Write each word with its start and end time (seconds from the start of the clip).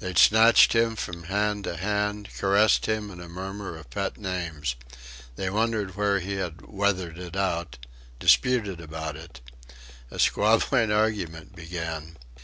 They 0.00 0.14
snatched 0.14 0.72
him 0.72 0.96
from 0.96 1.22
hand 1.30 1.62
to 1.62 1.76
hand, 1.76 2.30
caressed 2.36 2.86
him 2.86 3.08
in 3.08 3.20
a 3.20 3.28
murmur 3.28 3.76
of 3.78 3.88
pet 3.88 4.16
names. 4.18 4.74
They 5.36 5.48
wondered 5.48 5.94
where 5.94 6.18
he 6.18 6.32
had 6.38 6.62
"weathered 6.62 7.16
it 7.20 7.36
out;" 7.36 7.78
disputed 8.18 8.80
about 8.80 9.14
it. 9.14 9.40
A 10.10 10.18
squabbling 10.18 10.90
argument 10.90 11.54
began. 11.54 12.16